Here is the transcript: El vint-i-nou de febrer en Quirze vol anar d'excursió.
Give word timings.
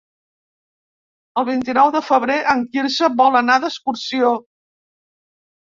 El 1.41 1.45
vint-i-nou 1.49 1.91
de 1.97 2.01
febrer 2.07 2.37
en 2.55 2.63
Quirze 2.71 3.11
vol 3.21 3.39
anar 3.43 3.59
d'excursió. 3.67 4.33